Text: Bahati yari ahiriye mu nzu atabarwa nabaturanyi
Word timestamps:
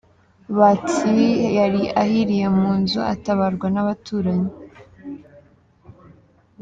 Bahati 0.57 1.21
yari 1.57 1.83
ahiriye 2.01 2.47
mu 2.59 2.71
nzu 2.79 2.99
atabarwa 3.13 3.67
nabaturanyi 3.71 4.51